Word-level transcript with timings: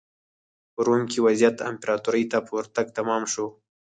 په 0.73 0.79
روم 0.85 1.01
کې 1.11 1.23
وضعیت 1.27 1.57
امپراتورۍ 1.69 2.23
ته 2.31 2.37
په 2.45 2.51
ورتګ 2.57 2.87
تمام 2.97 3.23
شو. 3.31 3.47